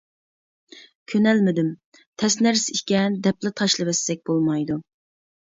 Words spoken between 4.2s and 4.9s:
بولمايدۇ.